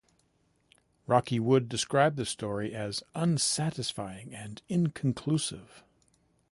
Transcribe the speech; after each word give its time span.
Rocky 1.05 1.39
Wood 1.39 1.69
described 1.69 2.17
the 2.17 2.25
story 2.25 2.73
as 2.73 3.03
"unsatisfying 3.13 4.33
and 4.33 4.59
inconclusive". 4.67 5.83